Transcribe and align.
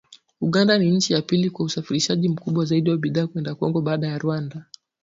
Uganda 0.41 0.77
ni 0.77 0.91
nchi 0.91 1.13
ya 1.13 1.21
pili 1.21 1.49
kwa 1.49 1.65
usafirishaji 1.65 2.29
mkubwa 2.29 2.65
zaidi 2.65 2.89
wa 2.89 2.97
bidhaa 2.97 3.27
kwenda 3.27 3.55
Kongo 3.55 3.81
baada 3.81 4.07
ya 4.07 4.17
Rwanda 4.17 4.65